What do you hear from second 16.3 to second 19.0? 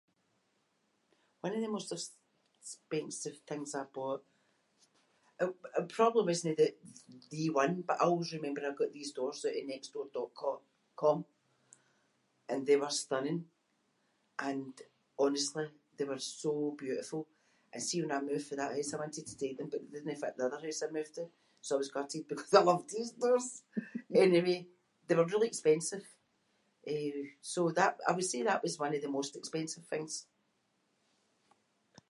so beautiful. And see when I moved fae that house, I